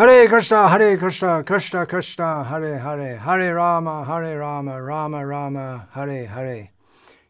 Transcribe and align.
Hare 0.00 0.28
Krishna, 0.28 0.66
Hare 0.66 0.96
Krishna, 0.96 1.44
Krishna 1.44 1.84
Krishna, 1.84 2.42
Hare 2.42 2.78
Hare, 2.78 3.18
Hare 3.18 3.54
Rama, 3.54 4.02
Hare 4.02 4.38
Rama, 4.38 4.82
Rama 4.82 5.26
Rama, 5.26 5.88
Hare 5.92 6.24
Hare. 6.24 6.70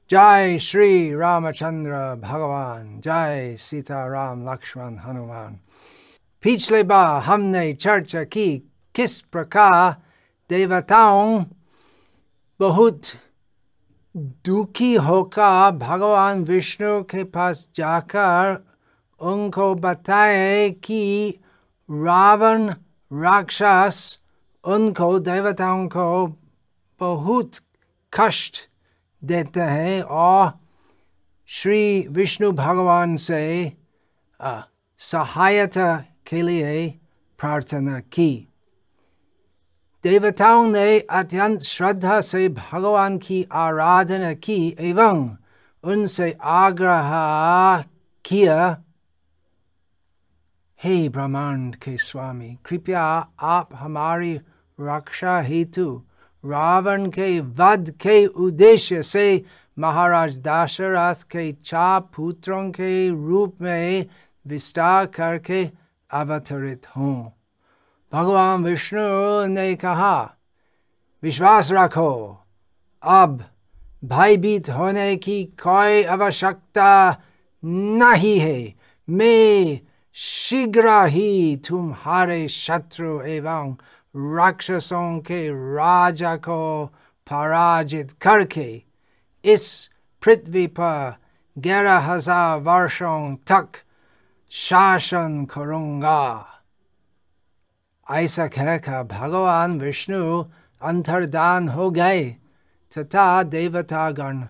Jai 0.07 0.57
Shri 0.57 1.11
Ramachandra 1.11 2.21
Bhagavan, 2.21 3.01
Jai 3.01 3.57
Sita 3.57 4.09
Ram 4.09 4.45
Lakshman 4.45 5.03
Hanuman. 5.03 5.59
पिछले 6.43 6.83
बार 6.83 7.23
हमने 7.23 7.73
चर्चा 7.73 8.25
की 8.25 8.49
किस 8.95 9.21
प्रकार 9.35 9.97
देवताओं 10.51 11.45
बहुत 12.61 13.03
दुखी 14.47 14.95
होकर 14.95 15.71
भगवान 15.83 16.45
विष्णु 16.45 17.03
के 17.03 17.25
पास 17.25 17.69
जाकर 17.75 18.65
उनको 19.21 19.75
बताए 19.75 20.71
कि 20.71 21.40
रावण, 21.91 22.71
राक्षस, 23.13 24.19
उनको, 24.65 25.19
देवताओं 25.19 25.87
को 25.89 26.27
बहुत 27.01 27.51
कष्ट 28.13 28.71
देते 29.25 29.61
हैं 29.61 30.03
और 30.03 30.53
श्री 31.47 32.07
विष्णु 32.11 32.53
भगवान 32.53 33.17
से 33.17 33.73
सहायता 34.99 35.97
के 36.27 36.43
लिए 36.43 36.89
प्रार्थना 37.39 38.01
की। 38.01 38.49
देवताओं 40.03 40.67
ने 40.67 41.01
अत्यंत 41.01 41.61
श्रद्धा 41.61 42.21
से 42.21 42.49
भगवान 42.49 43.19
की 43.19 43.47
आराधना 43.53 44.33
की 44.35 44.77
एवं 44.81 45.37
उनसे 45.85 46.37
आग्रह 46.43 47.85
किया। 48.25 48.83
हे 50.85 51.09
ब्रह्मांड 51.09 51.77
के 51.77 51.97
स्वामी, 51.97 52.59
कृपया 52.67 53.29
आप 53.41 53.71
हमारी 53.75 54.35
रक्षा 54.81 55.41
हेतु 55.41 56.03
रावण 56.45 57.07
के 57.07 57.41
वध 57.41 57.91
के 57.91 58.27
उद्देश्य 58.27 59.03
से 59.03 59.45
महाराज 59.79 60.39
दाशरथ 60.39 61.15
के 61.15 61.53
चार 61.53 62.01
पुत्रों 62.01 62.71
के 62.71 63.11
रूप 63.11 63.57
में 63.61 64.07
विस्तार 64.47 65.07
करके 65.07 65.71
अवतरित 66.11 66.87
हों। 66.97 67.31
भगवान 68.13 68.65
विष्णु 68.65 69.47
ने 69.47 69.75
कहा, 69.75 70.35
विश्वास 71.23 71.73
रखो, 71.73 72.45
अब 73.03 73.45
भयभीत 74.05 74.71
होने 74.71 75.17
की 75.17 75.45
कोई 75.45 76.03
आवश्यकता 76.03 77.21
नहीं 77.65 78.39
है। 78.39 78.75
मैं 79.11 79.90
शीघ्र 80.15 81.05
ही 81.07 81.57
तुम्हारे 81.57 82.47
शत्रु 82.49 83.21
एवं 83.23 83.73
राक्षसों 84.15 85.19
के 85.21 85.49
राजा 85.77 86.35
को 86.37 86.87
पराजित 87.27 88.13
करके 88.13 88.71
इस 89.45 89.91
पृथ्वी 90.23 90.67
पर 90.67 91.15
ग्यारह 91.57 92.13
हज़ार 92.13 92.59
वर्षों 92.61 93.35
तक 93.47 93.83
शासन 94.53 95.45
करूँगा। 95.45 96.47
ऐसा 98.07 98.47
कहकर 98.47 99.03
भगवान 99.03 99.81
विष्णु 99.81 100.43
अंतर्दान 100.83 101.69
हो 101.69 101.91
गए, 101.91 102.25
तथा 102.93 103.43
देवतागण 103.43 104.45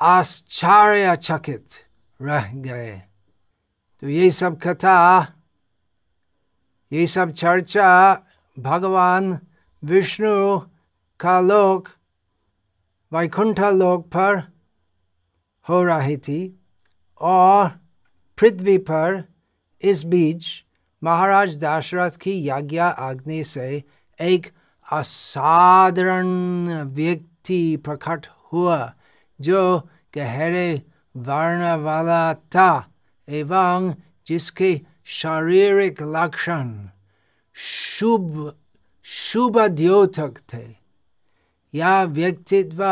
आश्चर्यचकित 0.00 1.66
रह 2.20 2.52
गए। 2.54 3.02
तो 4.02 4.08
ये 4.08 4.30
सब 4.30 4.58
कथा, 4.62 5.22
ये 6.92 7.06
सब 7.06 7.32
चर्चा 7.32 8.14
भगवान, 8.58 9.38
विष्णु 9.84 10.58
का 11.20 11.40
लोक, 11.40 11.88
वैकुंठ 13.12 13.60
लोक 13.60 14.06
पर 14.06 14.52
हो 15.68 15.82
रही 15.84 16.16
थी 16.16 16.60
और 17.20 17.68
पृथ्वी 18.38 18.78
पर 18.78 19.24
इस 19.80 20.04
बीच 20.04 20.64
महाराज 21.02 21.58
दशरथ 21.64 22.10
की 22.10 22.48
यज्ञ 22.48 22.78
अग्नि 22.78 23.44
से 23.44 23.84
एक 24.20 24.52
असाधारण 24.92 26.26
व्यक्ति 26.82 27.76
प्रकट 27.76 28.26
हुआ, 28.52 28.94
जो 29.40 29.88
गहरे 30.14 30.82
वर्ण 31.16 31.74
वाला 31.74 32.34
था। 32.34 32.91
एवं 33.32 33.92
जिसके 34.26 34.80
शारीरिक 35.20 36.02
लक्षण 36.02 36.72
शुभ 37.56 38.54
शुभ 39.06 39.58
द्योतक 39.68 40.38
थे 40.52 40.66
यह 41.74 42.02
व्यक्तित्व 42.08 42.84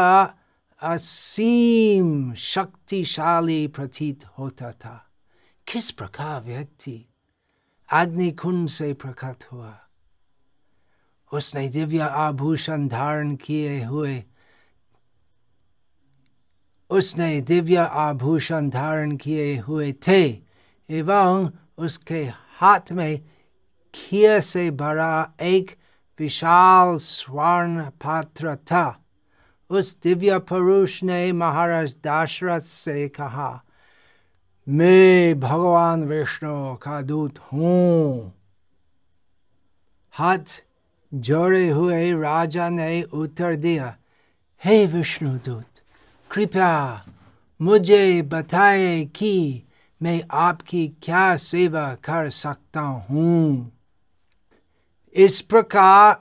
असीम 0.79 2.33
शक्तिशाली 2.35 3.67
प्रतीत 3.67 4.25
होता 4.39 4.71
था 4.73 4.97
किस 5.67 5.91
प्रकार 5.91 6.43
व्यक्ति 6.43 6.99
अग्निकुंड 7.89 8.69
से 8.69 8.93
प्रकट 8.95 9.45
हुआ 9.53 9.75
उसने 11.33 11.69
दिव्य 11.69 12.09
आभूषण 12.19 12.89
धारण 12.89 13.35
किए 13.37 13.83
हुए 13.85 14.23
उसने 16.91 17.41
दिव्य 17.41 17.77
आभूषण 17.77 18.69
धारण 18.71 19.17
किए 19.17 19.57
हुए 19.59 19.93
थे 19.93 20.23
एवं 20.89 21.51
उसके 21.79 22.23
हाथ 22.59 22.93
में 22.93 23.21
खीर 23.95 24.41
से 24.41 24.71
भरा 24.71 25.33
एक 25.41 25.71
विशाल 26.21 26.97
स्वर्ण 26.97 27.83
पात्र 27.83 28.57
था। 28.57 29.05
उस 29.71 29.97
दिव्य 30.03 30.39
पुरुष 30.39 31.03
ने 31.03 31.33
महाराज 31.33 31.97
दाशरथ 32.05 32.61
से 32.61 33.09
कहा, 33.09 33.63
मैं 34.69 35.41
भगवान 35.41 36.05
विष्णु 36.05 36.75
का 36.75 37.01
दूत 37.03 37.39
हूँ। 37.53 38.33
हाथ 40.15 40.63
जोड़े 41.15 41.69
हुए 41.69 42.13
राजा 42.13 42.69
ने 42.69 43.03
उत्तर 43.03 43.57
दिया, 43.57 43.97
हे 44.65 44.87
विष्णु 44.87 45.39
दूत 45.39 45.70
कृपया 46.31 47.07
मुझे 47.63 48.23
बताए 48.23 49.05
कि 49.05 49.63
मैं 50.03 50.23
आपकी 50.31 50.89
क्या 51.03 51.37
सेवा 51.37 51.95
कर 51.95 52.31
सकता 52.31 52.81
हूँ। 52.81 53.73
इस 55.15 55.41
प्रकार 55.41 56.15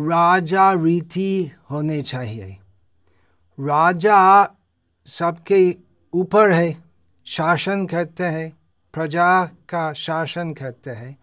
राजा 0.00 0.72
रीति 0.72 1.50
होने 1.70 2.02
चाहिए। 2.02 2.58
राजा 3.60 4.50
सबके 5.06 5.76
ऊपर 6.14 6.52
है, 6.52 6.84
शासन 7.24 7.86
करते 7.86 8.24
हैं, 8.24 8.58
प्रजा 8.92 9.44
का 9.44 9.92
शासन 9.92 10.52
करते 10.52 10.90
हैं। 10.90 11.18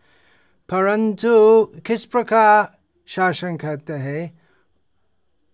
परंतु 0.70 1.66
किस 1.66 2.06
प्रकार 2.06 2.78
शासन 3.08 3.58
करते 3.58 3.94
हैं? 3.94 4.40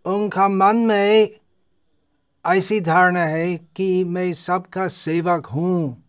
उनका 0.05 0.47
मन 0.47 0.75
में 0.75 1.40
ऐसी 2.45 2.79
धारणा 2.81 3.23
है 3.23 3.55
कि 3.75 4.03
मैं 4.03 4.31
सबका 4.33 4.87
सेवक 4.87 5.45
हूँ 5.45 6.03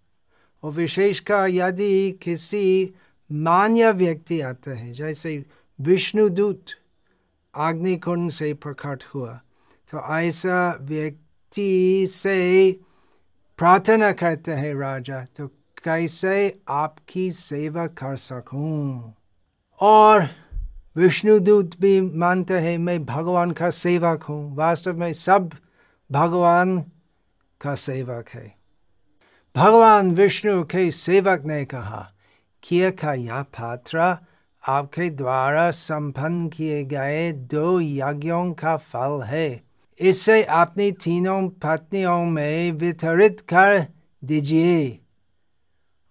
और 0.62 0.72
विशेषकर 0.72 1.46
यदि 1.50 2.18
किसी 2.22 2.94
मान्य 3.30 3.90
व्यक्ति 3.92 4.40
आता 4.40 4.70
है, 4.70 4.92
जैसे 4.92 5.44
विष्णुदूत 5.78 6.64
अग्निकुंड 7.54 8.30
से 8.30 8.52
प्रकट 8.54 9.04
हुआ 9.14 9.32
तो 9.88 10.02
ऐसा 10.16 10.78
व्यक्ति 10.82 12.06
से 12.10 12.72
प्रार्थना 13.58 14.12
करते 14.12 14.52
हैं 14.52 14.74
राजा 14.74 15.24
तो 15.36 15.46
कैसे 15.84 16.60
आपकी 16.68 17.30
सेवा 17.30 17.86
कर 17.86 18.16
सकूँ? 18.16 19.12
और 19.80 20.28
विष्णुदूत 20.96 21.80
भी 21.80 22.00
मानते 22.00 22.58
हैं, 22.58 22.76
मैं 22.78 23.04
भगवान 23.04 23.50
का 23.50 23.70
सेवक 23.70 24.22
हूँ, 24.22 24.56
वास्तव 24.56 24.98
में 24.98 25.12
सब 25.12 25.50
भगवान 26.12 26.78
का 27.60 27.74
सेवक 27.74 28.28
है 28.28 28.54
भगवान 29.56 30.10
विष्णु 30.10 30.62
के 30.64 30.90
सेवक 30.90 31.42
ने 31.46 31.64
कहा 31.64 32.12
किया 32.62 32.90
का 32.90 33.14
यह 33.14 33.42
पात्र 33.42 34.16
आपके 34.68 35.08
द्वारा 35.10 35.70
संपन्न 35.70 36.48
किए 36.48 36.84
गए 36.84 37.32
दो 37.32 37.80
यज्ञों 37.80 38.52
का 38.52 38.76
फल 38.76 39.20
है 39.22 39.48
इसे 39.98 40.42
अपनी 40.42 40.92
तीनों 40.92 41.48
पत्नियों 41.48 42.24
में 42.24 42.72
वितरित 42.72 43.40
कर 43.40 43.86
दीजिए 44.24 45.00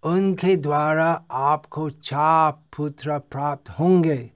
उनके 0.03 0.55
द्वारा 0.55 1.09
आपको 1.31 1.89
चार 1.89 2.51
पुत्र 2.77 3.19
प्राप्त 3.31 3.69
होंगे 3.69 4.31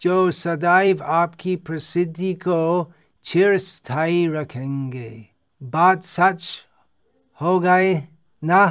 जो 0.00 0.30
सदैव 0.30 1.02
आपकी 1.02 1.56
प्रसिद्धि 1.56 2.34
को 2.34 2.92
चिरस्थायी 3.26 4.26
रखेंगे 4.28 5.26
बात 5.62 6.02
सच 6.02 6.64
हो 7.40 7.58
गए 7.60 7.94
ना 8.44 8.64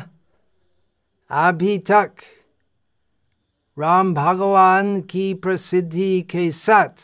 अभी 1.29 1.77
तक 1.77 2.21
राम 3.79 4.13
भगवान 4.13 5.01
की 5.01 5.33
प्रसिद्धि 5.33 6.21
के 6.21 6.51
साथ 6.51 7.03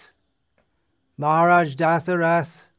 महाराज 1.20 1.76
दासरथ 1.76 2.70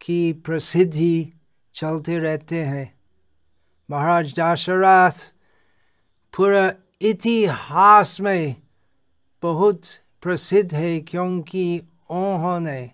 की 0.00 0.32
प्रसिद्धि 0.32 1.32
चलते 1.74 2.18
रहते 2.18 2.64
हैं 2.64 2.98
महाराज 3.90 4.34
दासरथ 4.34 5.22
पूरा 6.34 6.72
इतिहास 7.02 8.20
में 8.20 8.56
बहुत 9.42 9.80
प्रसिद्ध 10.22 10.74
है 10.74 11.00
क्योंकि 11.00 11.86
उन्होंने 12.10 12.93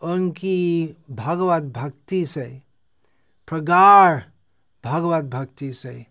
उनकी 0.00 0.96
भगवत 1.10 1.62
भक्ति 1.62 2.24
से, 2.26 2.62
प्रगाढ़ 3.48 4.22
भगवत 4.84 5.24
भक्ति 5.24 5.72
से 5.72 6.06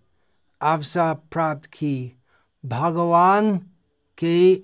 अवसर 0.62 1.14
प्राप्त 1.32 1.66
की। 1.66 2.14
भगवान 2.66 3.58
के 4.18 4.56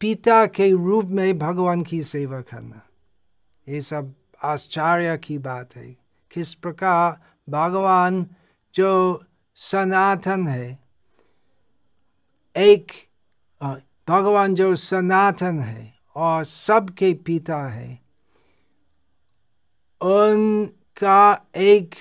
पिता 0.00 0.44
के 0.46 0.70
रूप 0.70 1.04
में 1.04 1.38
भगवान 1.38 1.82
की 1.82 2.02
सेवा 2.02 2.40
करना, 2.40 2.80
ये 3.68 3.80
सब 3.82 4.12
आश्चर्य 4.42 5.16
की 5.18 5.38
बात 5.38 5.76
है। 5.76 5.86
किस 6.32 6.54
प्रकार 6.54 7.20
भगवान 7.48 8.26
जो 8.74 9.24
सनातन 9.56 10.46
है, 10.48 10.78
एक 12.54 12.92
भगवान 14.08 14.54
जो 14.54 14.74
सनातन 14.76 15.60
है 15.60 15.92
और 16.16 16.44
सबके 16.44 17.12
पिता 17.14 17.62
है 17.68 18.03
उनका 20.04 21.46
एक 21.56 21.94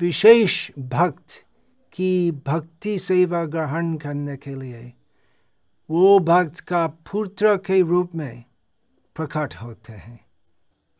विशेष 0.00 0.70
भक्त 0.78 1.44
की 1.92 2.30
भक्ति 2.30 2.98
सेवा 2.98 3.44
ग्रहण 3.44 3.96
करने 3.96 4.36
के 4.36 4.54
लिए 4.54 4.92
वो 5.90 6.18
भक्त 6.18 6.60
का 6.60 6.86
पुत्र 6.86 7.56
के 7.56 7.82
रूप 7.82 8.10
में 8.14 8.44
प्रकट 9.14 9.54
होते 9.54 9.92
हैं। 9.92 10.20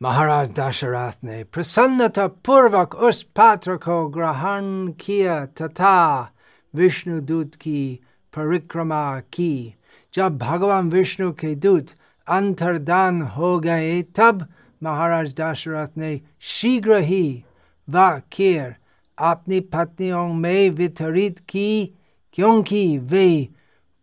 महाराज 0.01 0.51
दशरथ 0.51 1.23
ने 1.23 1.43
प्रसन्नता 1.43 2.27
पूर्वक 2.27 2.95
उस 2.95 3.23
पात्र 3.23 3.75
को 3.75 4.07
ग्रहण 4.07 4.87
किया 4.91 5.45
तथा 5.45 6.29
विष्णु 6.75 7.21
दूत 7.21 7.55
की 7.55 7.99
परिक्रमा 8.37 9.19
की। 9.19 9.75
जब 10.13 10.37
भगवान 10.37 10.89
विष्णु 10.89 11.31
के 11.31 11.55
दूत 11.55 11.87
अंतर्दान 12.27 13.21
हो 13.21 13.59
गए, 13.59 14.01
तब 14.01 14.47
महाराज 14.83 15.33
दशरथ 15.35 15.97
ने 15.97 16.21
शीघ्र 16.41 16.97
ही 16.97 17.43
वह 17.89 18.21
केर 18.31 18.75
अपनी 19.17 19.59
पत्नियों 19.59 20.27
में 20.33 20.69
वितरित 20.69 21.39
की 21.39 21.95
क्योंकि 22.33 22.97
वे 22.97 23.47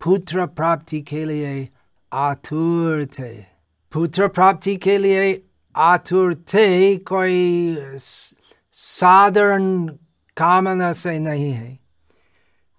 पुत्र 0.01 0.47
प्राप्ति 0.47 1.01
के 1.01 1.25
लिए 1.25 1.69
आतुर 2.13 3.05
थे 3.07 3.35
पुत्र 3.93 4.29
प्राप्ति 4.29 4.77
के 4.77 4.99
लिए 4.99 5.43
आतुर 5.77 6.35
थे 6.35 6.97
कोई 6.97 7.77
साधारण 8.73 9.87
कामना 10.37 10.93
से 10.93 11.19
नहीं 11.19 11.51
है 11.53 11.79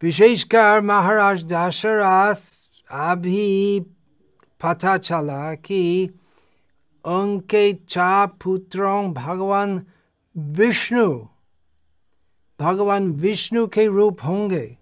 विशेषकर 0.03 0.81
महाराज 0.81 1.43
दशरथ 1.43 2.69
अभी 2.91 3.79
पता 4.61 4.97
चला 4.97 5.53
कि 5.53 6.09
उनके 7.07 7.71
चार 7.73 8.27
पुत्रों 8.43 9.13
भगवान 9.13 9.81
विष्णु 10.35 11.07
भगवान 12.59 13.11
विष्णु 13.11 13.65
के 13.67 13.85
रूप 13.87 14.23
होंगे 14.23 14.77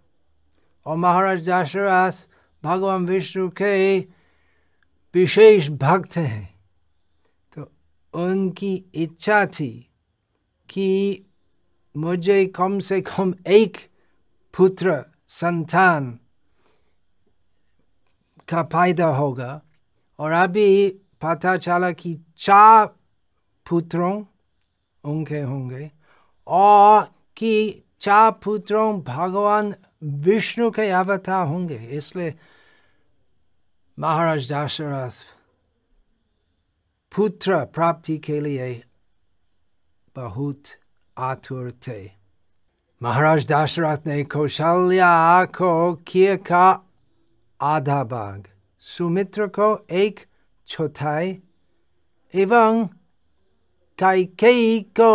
और 0.85 0.97
महाराज 0.97 1.49
दशरथ 1.49 2.27
भगवान 2.63 3.05
विष्णु 3.05 3.49
के 3.49 3.99
विशेष 5.15 5.69
भक्त 5.81 6.17
हैं 6.17 6.55
तो 7.53 7.69
उनकी 8.13 8.73
इच्छा 8.95 9.45
थी 9.45 9.71
कि 10.69 10.89
मुझे 11.95 12.45
कम 12.45 12.79
से 12.79 13.01
कम 13.01 13.33
एक 13.47 13.77
पुत्र 14.53 15.03
संतान 15.29 16.19
का 18.49 18.63
फ़ायदा 18.63 19.05
होगा 19.05 19.61
और 20.19 20.31
अभी 20.31 20.67
पता 21.25 21.57
चला 21.57 21.91
कि 21.91 22.25
चार 22.37 22.85
पुत्रों 23.69 24.25
उनके 25.05 25.41
होंगे 25.41 25.91
और 26.47 27.11
कि 27.37 27.83
चार 27.99 28.31
पुत्रों 28.31 29.01
भगवान 29.01 29.75
विष्णु 30.03 30.71
के 30.71 30.89
अवतार 30.89 31.47
होंगे। 31.47 31.75
इसलिए 31.75 32.35
महाराज 33.99 34.53
दशरथ 34.53 35.25
पुत्र 37.15 37.65
प्राप्ति 37.65 38.17
के 38.17 38.39
लिए 38.39 38.83
बहुत 40.15 40.63
आतुर 41.17 41.71
थे। 41.71 42.11
महाराज 43.03 43.47
दशरथ 43.47 43.97
ने 44.07 44.23
कौशल्या 44.23 45.45
को 45.45 45.93
किए 45.93 46.37
का 46.37 46.93
आधा 47.61 48.03
भाग। 48.03 48.47
सुमित्र 48.79 49.47
को 49.47 49.87
एक 49.91 50.19
चौथाई 50.67 51.37
एवं 52.33 52.85
कैकेयी 53.99 54.79
को 54.99 55.11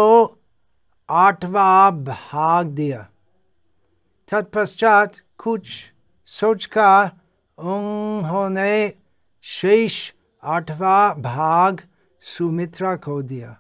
आठवां 1.09 1.91
भाग 2.05 2.67
दिया 2.75 3.07
तत्पश्चात 4.29 5.17
कुछ 5.39 5.69
सोचकर 6.29 7.11
उन्होंने 7.59 8.75
शेष 9.45 9.97
आठवां 10.43 11.23
भाग 11.23 11.81
सुमित्रा 12.23 12.95
को 13.07 13.21
दिया 13.23 13.57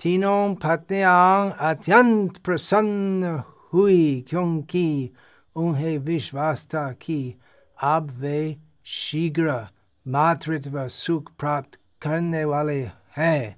तीनों 0.00 0.54
पत्नियाँ 0.62 1.56
अत्यंत 1.70 2.38
प्रसन्न 2.44 3.42
हुई 3.72 4.24
क्योंकि 4.28 4.86
उन्हें 5.56 5.96
विश्वास 6.06 6.66
था 6.74 6.90
कि 7.02 7.18
अब 7.78 8.10
वे 8.20 8.40
शीघ्र 8.86 9.54
मातृत्व 10.06 10.86
सुख 10.88 11.30
प्राप्त 11.38 11.78
करने 12.02 12.44
वाले 12.44 12.80
हैं 13.16 13.56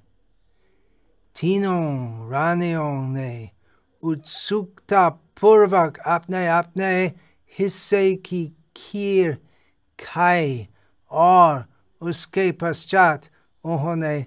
तीनों 1.35 2.31
रानियों 2.31 2.93
ने 3.07 3.49
उत्सुकता 4.03 5.07
पूर्वक 5.41 5.97
अपने 6.07 6.47
अपने 6.47 6.91
हिस्से 7.55 8.15
की 8.15 8.45
खीर 8.77 9.37
खाई 9.99 10.67
और 11.11 11.65
उसके 12.01 12.51
पश्चात 12.51 13.29
उन्होंने 13.63 14.25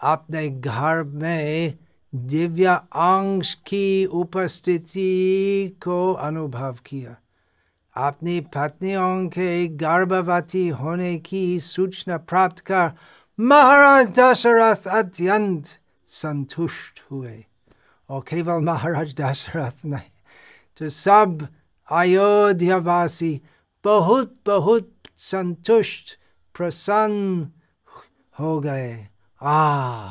अपने 0.00 0.48
घर 0.50 1.02
में 1.02 1.78
दिव्य 2.12 2.80
अंश 2.96 3.54
की 3.66 4.04
उपस्थिति 4.14 5.08
को 5.82 6.12
अनुभव 6.12 6.76
किया 6.86 7.16
अपनी 7.98 8.40
पत्नियों 8.40 9.26
के 9.26 9.66
गर्भवती 9.66 10.68
होने 10.68 11.18
की 11.18 11.60
सूचना 11.60 12.16
प्राप्त 12.16 12.58
कर 12.58 12.92
महाराज 13.40 14.10
दशरथ 14.10 14.86
अत्यंत 14.86 15.66
संतुष्ट 16.06 17.04
हुए। 17.10 17.44
और 18.10 18.20
केवल 18.20 18.64
महाराज 18.64 19.14
दशरथ 19.20 19.84
नहीं 19.84 20.16
तो 20.76 20.88
सब 20.88 21.48
अयोध्यावासी 21.90 23.40
बहुत 23.84 24.36
बहुत 24.46 24.92
संतुष्ट, 25.16 26.18
प्रसन्न 26.54 27.48
हो 28.40 28.60
गए। 28.60 29.08
आ 29.42 30.08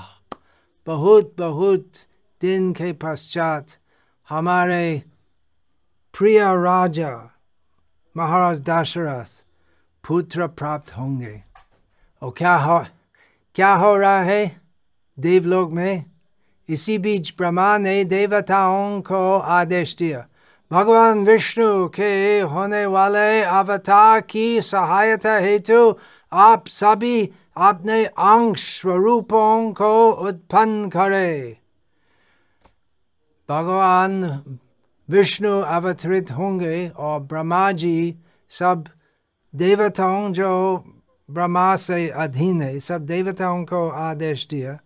बहुत 0.87 1.35
बहुत 1.39 1.91
दिन 2.41 2.71
के 2.73 2.93
पश्चात 2.93 3.67
हमारे 4.29 5.03
प्रिय 6.17 6.39
राजा 6.39 7.36
महाराज 8.17 8.59
दशरथ 8.59 9.43
पुत्र 10.03 10.47
प्राप्त 10.47 10.91
होंगे 10.97 11.41
और 12.21 12.33
क्या 12.37 12.55
हो 12.55 12.79
क्या 13.55 13.73
हो 13.73 13.95
रहा 13.95 14.21
है 14.21 14.39
देवलोक 15.17 15.71
में 15.71 16.05
इसी 16.67 16.97
बीच 16.97 17.33
ब्रह्मा 17.37 17.77
ने 17.77 18.03
देवताओं 18.05 19.01
को 19.01 19.21
आदेश 19.37 19.95
दिया 19.95 20.25
भगवान 20.71 21.23
विष्णु 21.25 21.87
के 21.89 22.39
होने 22.51 22.85
वाले 22.85 23.41
अवतार 23.41 24.21
की 24.21 24.61
सहायता 24.61 25.35
हेतु 25.37 25.79
आप 26.31 26.67
सभी 26.67 27.17
अपने 27.57 28.03
अंश 28.05 28.65
स्वरूपों 28.81 29.71
को 29.73 29.93
उत्पन्न 30.27 30.89
करें 30.89 31.53
भगवान 33.49 34.21
विष्णु 35.09 35.59
अवतरित 35.61 36.31
होंगे 36.31 36.87
और 36.89 37.19
ब्रह्मा 37.19 37.71
जी 37.71 38.15
सब 38.51 38.83
देवताओं 39.53 40.31
जो 40.33 40.51
ब्रह्मा 41.29 41.75
से 41.75 42.07
अधीन 42.09 42.61
है 42.61 42.79
सब 42.79 43.05
देवताओं 43.05 43.63
को 43.65 43.87
आदेश 43.89 44.47
दिया 44.47 44.77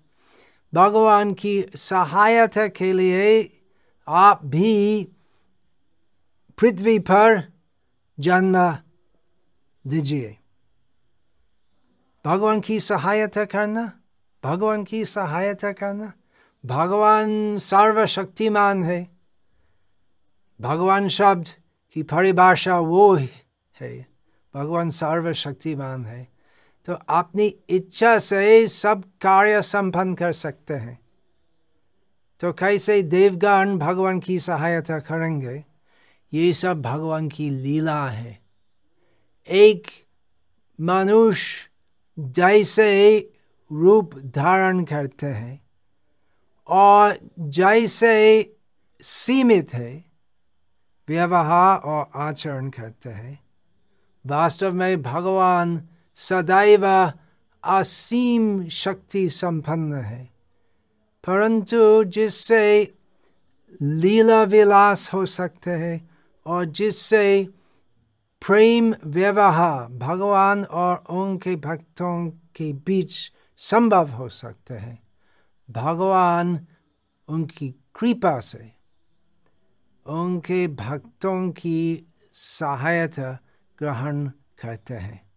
भगवान 0.73 1.33
की 1.33 1.61
सहायता 1.75 2.67
के 2.67 2.91
लिए 2.93 3.31
आप 4.07 4.45
भी 4.45 5.03
पृथ्वी 6.57 6.97
पर 6.99 7.41
जन्म 8.17 8.57
लीजिए 9.85 10.37
भगवान 12.25 12.59
की 12.61 12.79
सहायता 12.79 13.45
करना 13.45 13.91
भगवान 14.43 14.83
की 14.83 15.03
सहायता 15.05 15.71
करना 15.71 16.11
भगवान 16.63 17.57
सर्वशक्तिमान 17.59 18.83
है 18.83 18.99
भगवान 20.61 21.07
शब्द 21.07 21.49
की 21.95 22.03
परिभाषा 22.03 22.77
वो 22.79 23.13
है 23.15 24.07
भगवान 24.53 24.89
सर्वशक्तिमान 24.89 26.05
है 26.05 26.27
तो 26.87 26.93
अपनी 26.93 27.45
इच्छा 27.69 28.17
से 28.19 28.67
सब 28.67 29.03
कार्य 29.21 29.61
संपन्न 29.61 30.13
कर 30.13 30.31
सकते 30.31 30.73
हैं। 30.73 30.99
तो 32.41 32.51
कैसे 32.53 33.01
देवगण 33.01 33.77
भगवान 33.77 34.19
की 34.19 34.37
सहायता 34.39 34.99
करेंगे, 34.99 35.63
ये 36.33 36.53
सब 36.53 36.81
भगवान 36.81 37.27
की 37.29 37.49
लीला 37.49 38.05
है। 38.07 38.39
एक 39.45 39.87
मनुष्य 40.79 41.69
जैसे 42.17 42.89
रूप 43.69 44.15
धारण 44.35 44.83
करते 44.83 45.27
हैं 45.27 45.61
और 46.67 47.17
जैसे 47.39 48.55
सीमित 49.01 49.73
है 49.73 50.10
व्यवहार 51.11 51.77
और 51.77 52.11
आचरण 52.15 52.69
करते 52.69 53.09
हैं। 53.09 53.43
वास्तव 54.25 54.73
में 54.73 55.01
भगवान 55.01 55.87
सदैव 56.15 57.11
असीम 57.63 58.67
शक्ति 58.67 59.29
संपन्न 59.29 59.93
है। 59.93 60.25
परंतु 61.27 62.03
जिससे 62.03 62.95
लीला 63.81 64.43
विलास 64.43 65.13
हो 65.13 65.25
सकते 65.25 65.71
हैं 65.71 66.09
और 66.45 66.65
जिससे 66.65 67.47
प्रेम 68.47 68.95
व्यवहार 69.05 69.87
भगवान 69.87 70.63
और 70.63 71.03
उनके 71.09 71.55
भक्तों 71.55 72.29
के 72.29 72.73
बीच 72.73 73.31
संभव 73.57 74.09
हो 74.09 74.29
सकते 74.29 74.73
हैं। 74.73 75.03
भगवान 75.71 76.67
उनकी 77.27 77.69
कृपा 77.69 78.39
से। 78.39 78.80
उनके 80.05 80.67
भक्तों 80.67 81.51
की 81.51 82.07
सहायता 82.33 83.39
ग्रहण 83.79 84.27
करते 84.61 84.93
हैं। 84.93 85.31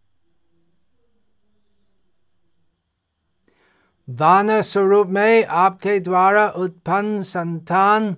दान 4.11 4.61
स्वरूप 4.61 5.07
में 5.07 5.45
आपके 5.45 6.01
द्वारा 6.01 6.49
उत्पन्न 6.49 7.23
संतान 7.23 8.17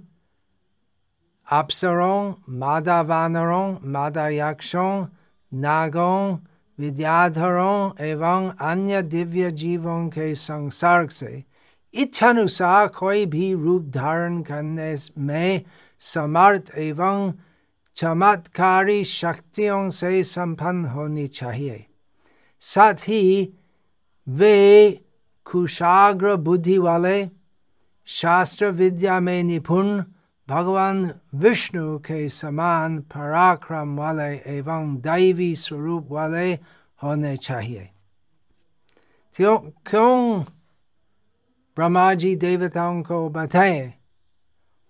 अप्सरों 1.53 2.35
मादा 2.49 3.01
वानरों 3.01 3.79
मादा 3.83 4.29
यक्षों 4.29 5.07
नागों, 5.55 6.39
विद्याधरों 6.79 8.05
एवं 8.05 8.51
अन्य 8.51 9.03
दिव्य 9.03 9.51
जीवों 9.51 10.09
के 10.09 10.35
संसर्ग 10.35 11.09
से 11.09 11.45
इच्छानुसार 11.95 12.89
कोई 12.89 13.27
भी 13.27 13.55
रूप 13.55 13.83
धारण 13.83 14.43
करने 14.43 14.97
में 15.19 15.63
समर्थ 16.01 16.71
एवं 16.79 17.33
चमत्कारी 17.97 19.03
शक्तियों 19.05 19.89
से 19.91 20.23
संपन्न 20.25 20.85
होनी 20.85 21.27
चाहिए 21.27 21.85
साथ 22.63 23.09
ही 23.09 23.23
वे 24.27 24.91
कुशाग्र 25.47 26.35
बुद्धि 26.37 26.77
वाले 26.79 27.19
शास्त्र 28.09 28.71
विद्या 28.71 29.19
में 29.21 29.43
निपुण 29.43 30.03
भगवान 30.49 31.11
विष्णु 31.35 31.99
के 31.99 32.29
समान 32.29 32.99
पराक्रम 33.15 33.97
वाले 33.99 34.33
एवं 34.57 34.97
दैवी 35.03 35.55
स्वरूप 35.57 36.09
वाले 36.11 36.53
होने 37.03 37.37
चाहिए 37.37 37.89
क्यों 39.37 39.57
क्यों 39.87 40.43
ब्रह्मा 41.77 42.13
जी 42.15 42.35
देवताओं 42.37 43.03
को 43.03 43.29
बताए 43.31 43.93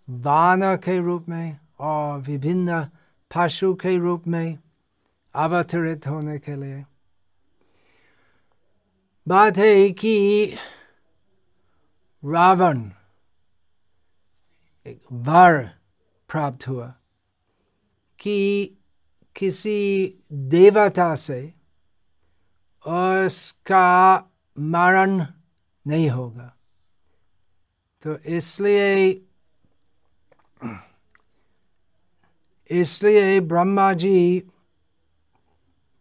वानर 0.08 0.76
के 0.76 0.98
रूप 0.98 1.28
में 1.28 1.58
और 1.80 2.20
विभिन्न 2.20 2.82
पशु 3.30 3.74
के 3.74 3.96
रूप 3.98 4.26
में 4.26 4.58
अवतरित 5.34 6.06
होने 6.06 6.38
के 6.38 6.56
लिए 6.56 6.84
बात 9.26 9.56
है 9.56 9.90
कि 9.90 10.14
रावण 12.22 12.90
एक 14.86 15.00
वर 15.12 15.62
प्राप्त 16.28 16.68
हुआ 16.68 16.86
कि 18.18 18.38
किसी 19.36 19.78
देवता 20.32 21.14
से 21.14 21.42
उसका 22.82 24.16
मरण 24.56 25.24
नहीं 25.86 26.08
होगा 26.10 26.52
तो 28.02 28.16
इसलिए 28.36 29.25
इसलिए 32.70 33.40
ब्रह्मा 33.40 33.92
जी 33.92 34.42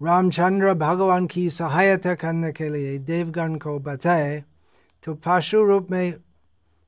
रामचंद्र 0.02 0.74
भगवान 0.74 1.28
की 1.28 1.50
सहायता 1.50 2.16
करने 2.16 2.52
के 2.52 2.70
लिए 2.70 2.98
देवगण 2.98 3.56
को 3.56 3.80
बताए 3.80 4.44
तो 5.04 5.14
पशु 5.26 5.64
रूप 5.64 5.88
में 5.92 6.14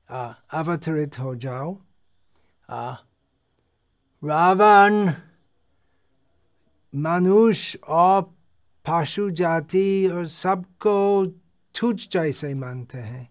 अवतरित 0.10 1.19
हो 1.19 1.36
जाओ। 1.36 1.77
रावण, 4.24 5.13
मनुष्य 6.93 7.79
और 7.88 8.22
पशु 8.86 9.29
जाति 9.29 10.07
और 10.07 10.27
सबको 10.27 11.25
तुझ 11.75 12.07
जैसे 12.10 12.53
मानते 12.53 12.98
हैं। 12.98 13.29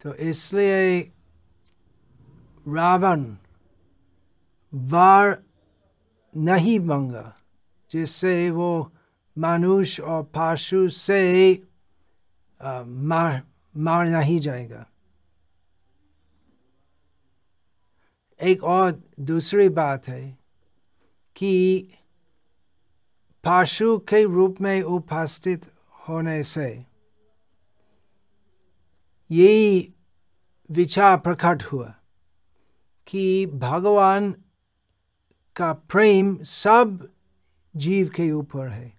तो 0.00 0.14
इसलिए 0.14 1.00
रावण 2.66 3.24
वार 4.72 5.42
नहीं 6.34 6.78
मंगा, 6.80 7.36
जिससे 7.90 8.50
वो 8.50 8.92
मनुष्य 9.36 10.02
और 10.02 10.22
पशु 10.36 10.88
से 10.88 11.52
मार 12.60 13.42
मार 13.74 14.06
नहीं 14.06 14.38
जाएगा। 14.40 14.86
एक 18.40 18.64
और 18.64 19.02
दूसरी 19.20 19.68
बात 19.68 20.08
है 20.08 20.38
कि 21.36 21.88
पशु 23.44 23.98
के 24.08 24.22
रूप 24.24 24.60
में 24.60 24.82
उपस्थित 24.82 25.70
होने 26.08 26.42
से 26.42 26.68
यही 29.30 29.94
विचार 30.70 31.16
प्रकट 31.18 31.62
हुआ 31.62 31.94
कि 33.06 33.46
भगवान 33.46 34.34
का 35.56 35.72
प्रेम 35.72 36.38
सब 36.42 37.08
जीव 37.76 38.08
के 38.08 38.32
ऊपर 38.32 38.68
है। 38.68 38.92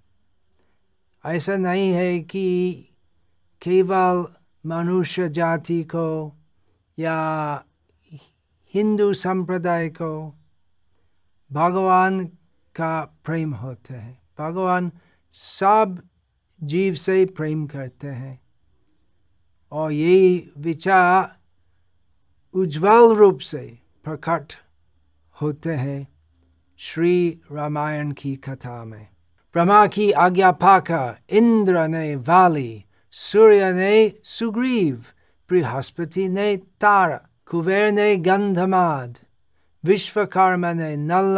ऐसा 1.25 1.57
नहीं 1.57 1.91
है 1.91 2.19
कि 2.19 2.73
केवल 3.61 4.25
मनुष्य 4.65 5.29
जाति 5.29 5.83
को 5.83 6.37
या 6.99 7.63
हिंदू 8.73 9.13
संप्रदाय 9.13 9.89
को 9.89 10.35
भगवान 11.51 12.25
का 12.75 13.19
प्रेम 13.25 13.53
होते 13.53 13.93
हैं। 13.93 14.21
भगवान 14.39 14.91
सब 15.31 16.03
जीव 16.63 16.93
से 16.93 17.25
प्रेम 17.25 17.67
करते 17.67 18.07
हैं। 18.07 18.41
और 19.71 19.91
यही 19.91 20.51
विचार 20.57 21.39
उज्जवल 22.53 23.15
रूप 23.15 23.39
से 23.39 23.79
प्रकट 24.03 24.53
होते 25.41 25.69
हैं। 25.69 26.10
श्री 26.83 27.41
रामायण 27.51 28.11
की 28.11 28.35
कथा 28.35 28.83
में 28.85 29.07
ब्रह्मा 29.55 29.85
की 29.87 30.09
आज्ञा 30.11 30.51
पाकर 30.51 31.35
इंद्र 31.37 31.87
ने 31.87 32.15
वाली 32.15 32.85
सूर्य 33.13 33.71
ने 33.73 34.13
सुग्रीव 34.23 35.03
बृहस्पति 35.49 36.27
ने 36.29 36.55
तारा 36.81 37.19
कुबेर 37.45 37.91
ने 37.91 38.15
गंधमाद 38.17 39.19
विश्वकर्मा 39.83 40.73
ने 40.73 40.95
नल 40.97 41.37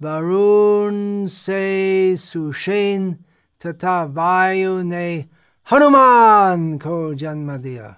वरुण 0.00 1.26
से 1.26 2.16
सुषेन 2.16 3.12
तथा 3.60 4.02
वायु 4.16 4.82
ने 4.82 5.06
हनुमान 5.68 6.76
को 6.78 7.02
जन्म 7.14 7.56
दिया 7.58 7.94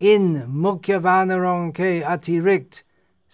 इन 0.00 0.44
मुख्य 0.48 0.96
वानरों 0.96 1.70
के 1.70 2.00
अतिरिक्त 2.02 2.84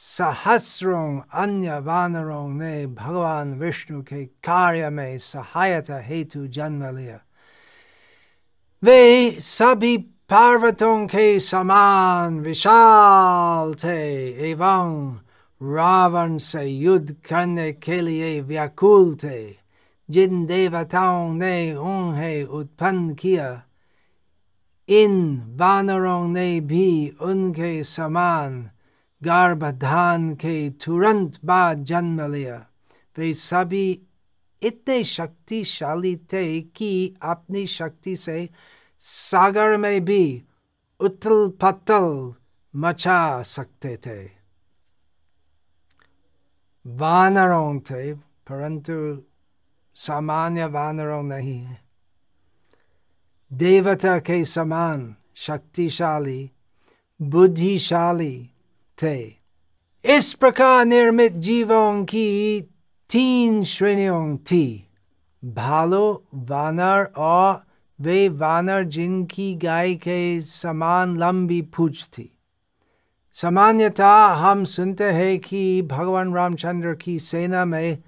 सहस्रों 0.07 1.21
अन्य 1.35 1.79
वानरों 1.79 2.49
ने 2.49 2.87
भगवान 2.87 3.55
विष्णु 3.55 4.03
के 4.03 4.25
कार्य 4.25 4.91
में 4.91 5.19
सहायता 5.19 5.99
हेतु 5.99 6.47
जन्म 6.47 6.97
लिया 6.97 7.19
वे 8.83 9.31
सभी 9.41 9.97
पार्वतों 10.31 11.07
के 11.07 11.39
समान 11.41 12.39
विशाल 12.41 13.75
थे 13.75 13.97
एवं 14.51 14.93
रावण 15.61 16.37
से 16.39 16.65
युद्ध 16.65 17.17
करने 17.31 17.73
के 17.73 18.01
लिए 18.01 18.41
व्याकुल 18.41 19.15
थे 19.15 19.43
जिन 20.09 20.45
देवताओं 20.47 21.33
ने 21.35 21.75
उन्हें 21.75 22.45
उत्पन्न 22.45 23.15
किया 23.15 23.51
इन 24.89 25.17
वानरों 25.61 26.29
ने 26.29 26.61
भी 26.61 27.09
उनके 27.23 27.83
समान 27.83 28.71
गर्भधान 29.25 30.35
के 30.35 30.71
तुरंत 30.71 31.45
बाद 31.45 31.85
जन्म 31.85 32.33
लिया 32.33 32.67
वे 33.19 33.35
सभी 33.35 34.03
इतने 34.63 35.05
शक्तिशाली 35.05 36.17
थे 36.17 36.61
कि 36.61 37.15
अपनी 37.23 37.67
शक्ति 37.67 38.17
से 38.17 38.49
सागर 38.99 39.77
में 39.77 40.05
भी 40.05 40.45
उथल 41.01 41.53
पथल 41.63 42.35
मचा 42.77 43.43
सकते 43.43 43.97
थे। 43.97 44.31
वानरों 46.87 47.81
थे, 47.81 48.15
परंतु 48.15 49.23
सामान्य 49.95 50.65
वानरों 50.67 51.23
नहीं 51.23 51.59
है। 51.59 51.85
देवता 53.53 54.19
के 54.19 54.45
समान 54.45 55.17
शक्तिशाली, 55.35 56.51
बुद्धिशाली 57.23 58.51
थे 59.03 59.17
इस 60.05 60.33
प्रकार 60.35 60.85
निर्मित 60.85 61.33
जीवों 61.33 62.05
की 62.05 62.61
तीन 63.11 63.63
श्रेणियों 63.63 64.37
थी 64.37 64.67
भालो 65.43 66.07
वानर 66.35 67.05
और 67.17 67.63
वे 67.99 68.29
वानर 68.29 68.85
जिनकी 68.85 69.55
गाय 69.55 69.95
के 69.95 70.41
समान 70.41 71.17
लंबी 71.17 71.61
पूछ 71.77 72.05
थी 72.09 72.31
सामान्यतः 73.35 74.25
हम 74.37 74.65
सुनते 74.65 75.05
हैं 75.05 75.39
कि 75.39 75.61
भगवान 75.83 76.35
रामचंद्र 76.35 76.95
की 76.95 77.19
सेना 77.19 77.65
में 77.65 77.99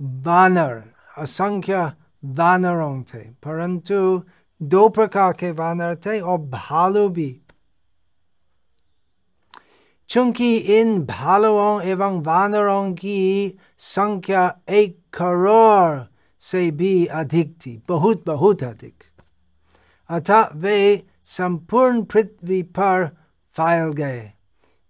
वानर 0.00 0.82
असंख्य 1.18 1.92
वानरों 2.24 3.02
थे 3.02 3.22
परंतु 3.44 4.22
दो 4.60 4.88
प्रकार 4.88 5.32
के 5.32 5.50
वानर 5.50 5.94
थे 5.96 6.20
और 6.20 6.38
भालू 6.38 7.08
भी 7.08 7.30
चूँकि 10.08 10.56
इन 10.56 11.02
भालुओं 11.06 11.82
एवं 11.82 12.22
वानरों 12.22 12.94
की 12.94 13.58
संख्या 13.78 14.58
एक 14.68 15.00
करोड़ 15.14 16.04
से 16.38 16.70
भी 16.70 17.06
अधिक 17.06 17.56
थी, 17.56 17.82
बहुत 17.88 18.24
बहुत 18.26 18.62
अधिक। 18.62 19.04
अतः 20.08 20.50
वे 20.54 21.06
संपूर्ण 21.24 22.02
पृथ्वी 22.02 22.62
पर 22.62 23.06
फैल 23.52 23.92
गए। 23.92 24.32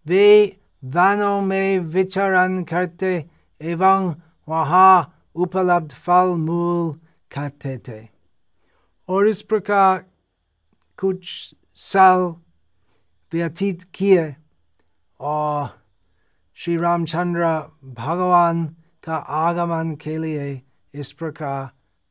वे 0.06 0.58
वनों 0.84 1.40
में 1.40 1.78
विचरण 1.78 2.62
करते 2.62 3.26
एवं 3.62 4.14
वहाँ 4.48 5.22
उपलब्ध 5.34 5.92
फल 5.92 6.26
मूल 6.26 7.00
खाते 7.32 7.78
थे। 7.78 8.08
और 9.08 9.28
इस 9.28 9.42
प्रकार 9.42 10.04
कुछ 10.98 11.54
साल 11.74 12.34
व्यतीत 13.32 13.82
किए। 13.94 14.36
और 15.20 15.68
श्री 16.56 16.76
रामचंद्र 16.76 17.46
भगवान 18.00 18.64
का 19.04 19.16
आगमन 19.16 19.94
के 20.00 20.16
लिए 20.18 20.60
इस 20.94 21.12
प्रकार 21.12 21.68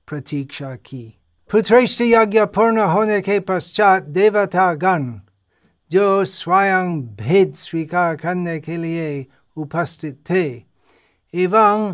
प्रतीक्षा 0.07 0.75
की 0.75 1.03
पुत्रेष्ट 1.49 2.01
यज्ञ 2.01 2.45
पूर्ण 2.55 2.81
होने 2.89 3.19
के 3.21 3.39
पश्चात 3.39 4.03
देवता 4.17 4.73
गण 4.73 5.11
जो 5.91 6.23
स्वयं 6.25 7.01
भेद 7.15 7.53
स्वीकार 7.53 8.15
करने 8.15 8.59
के 8.59 8.77
लिए 8.77 9.25
उपस्थित 9.57 10.19
थे 10.29 10.45
एवं 11.33 11.93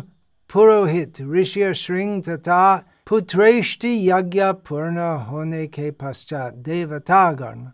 पुरोहित 0.50 1.20
ऋषि 1.32 1.72
श्रृंग 1.74 2.22
तथा 2.22 2.64
पुत्रेष्टि 3.08 3.94
यज्ञ 4.10 4.42
पूर्ण 4.68 5.00
होने 5.28 5.66
के 5.66 5.90
पश्चात 6.00 6.54
देवतागण 6.66 7.66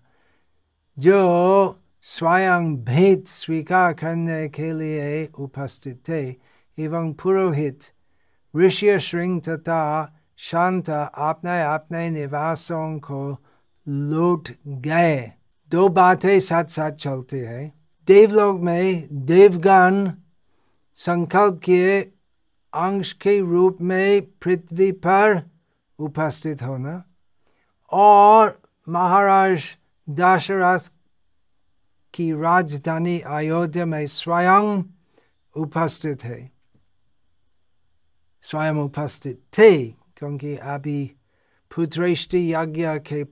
जो 0.96 1.18
स्वयं 2.02 2.76
भेद 2.84 3.24
स्वीकार 3.26 3.92
करने 3.92 4.48
के 4.48 4.72
लिए 4.72 5.28
उपस्थित 5.38 6.02
थे 6.08 6.22
एवं 6.78 7.12
पुरोहित 7.12 7.80
ऋषि 8.54 8.98
श्रृंग 8.98 9.40
तथा 9.40 9.82
शांत 10.36 10.90
अपने 10.90 11.62
अपने 11.62 12.08
निवासों 12.10 12.98
को 12.98 13.20
लौट 13.88 14.48
गए 14.66 15.18
दो 15.70 15.88
बातें 15.88 16.38
साथ 16.40 16.64
साथ 16.64 16.90
चलती 16.90 17.38
है। 17.38 17.72
देवलोक 18.08 18.60
में 18.60 19.08
देवगण 19.26 20.10
संकल्प 20.96 21.60
के 21.64 22.00
अंश 22.72 23.12
के 23.12 23.38
रूप 23.40 23.78
में 23.80 24.20
पृथ्वी 24.42 24.92
पर 24.92 25.42
उपस्थित 25.98 26.62
होना 26.62 27.02
और 27.92 28.60
महाराज 28.88 29.76
दशरथ 30.08 30.92
की 32.18 32.32
राजधानी 32.32 33.18
अयोध्या 33.20 33.86
में 33.86 34.06
स्वयं 34.06 34.82
उपस्थित 35.54 36.24
है। 36.24 36.50
स्वयं 38.42 38.74
उपस्थित 38.74 39.42
थे, 39.58 39.86
क्योंकि 39.86 40.56
अभी 40.56 41.04
पुत्रेष्टि 41.70 42.54
यज्ञ 42.54 42.86
के 42.86 43.24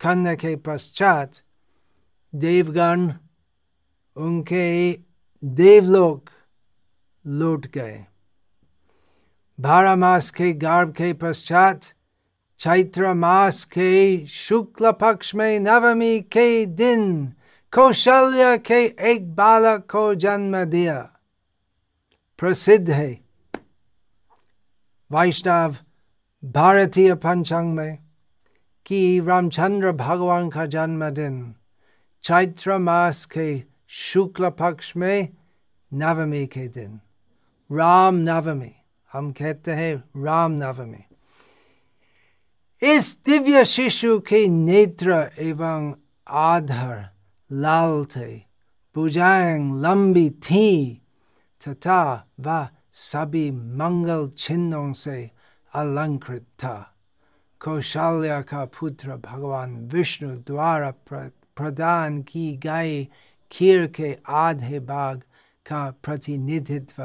खंड 0.00 0.34
के 0.36 0.56
पश्चात 0.56 1.40
देवगण, 2.34 3.12
उनके 4.16 4.92
देवलोक 5.44 6.30
लौट 7.26 7.66
गए। 7.66 8.04
बारह 9.60 9.96
मास 9.96 10.30
के 10.30 10.52
गर्भ 10.52 10.92
के 10.92 11.12
पश्चात 11.12 11.80
चैत्र 12.58 13.14
मास 13.14 13.64
के 13.64 14.26
शुक्ल 14.26 14.92
पक्ष 14.92 15.34
में 15.34 15.60
नवमी 15.60 16.20
के 16.20 16.66
दिन 16.66 17.32
कौशल्य 17.74 18.58
के 18.58 19.10
एक 19.12 19.34
बालक 19.34 19.80
को 19.80 20.14
जन्म 20.14 20.64
दिया। 20.64 21.10
प्रसिद्ध 22.38 22.90
है। 22.90 23.20
वैष्णव, 25.12 25.76
भारतीय 26.44 27.14
पंचांग 27.14 27.74
में, 27.74 27.98
कि 28.86 29.20
रामचंद्र 29.20 29.92
भगवान 29.92 30.50
का 30.50 30.66
जन्मदिन, 30.66 31.54
चैत्र 32.22 32.78
मास 32.78 33.24
के 33.24 33.64
शुक्ल 33.88 34.50
पक्ष 34.50 34.96
में 34.96 35.28
नवमी 35.94 36.46
के 36.46 36.68
दिन। 36.68 37.00
राम 37.72 38.14
नवमी, 38.14 38.74
हम 39.12 39.32
कहते 39.32 39.70
हैं 39.70 40.22
राम 40.24 40.52
नवमी। 40.52 41.04
इस 42.82 43.18
दिव्य 43.26 43.64
शिशु 43.64 44.20
के 44.20 44.48
नेत्र 44.48 45.30
एवं 45.38 45.94
आधार 46.28 47.17
थे। 48.16 48.36
भुजाएँ 48.94 49.80
लंबी 49.80 50.30
थी। 50.30 51.02
तथा 51.68 52.28
वह 52.40 52.68
सभी 52.92 53.50
मंगल 53.50 54.28
चिन्हों 54.28 54.92
से 54.92 55.30
अलंकृत 55.74 56.42
था। 56.58 56.94
कौशल्या 57.60 58.40
का 58.40 58.64
पुत्र 58.64 59.16
भगवान 59.16 59.88
विष्णु 59.88 60.36
द्वारा 60.36 60.90
प्रदान 61.56 62.22
की 62.22 62.56
गई 62.56 63.08
खीर 63.52 63.86
के 63.86 64.18
आधे 64.28 64.80
भाग 64.80 65.18
का 65.66 65.90
प्रतिनिधित्व 66.02 67.02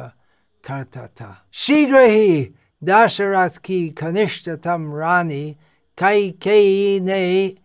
करता 0.65 1.07
था। 1.07 1.45
शीघ्र 1.51 1.99
ही 1.99 2.55
दशरथ 2.83 3.49
की 3.49 3.89
कनिष्ठतम 3.89 4.95
रानी 4.95 5.57
कई 5.97 6.31
कई 6.31 6.99
ने 6.99 7.55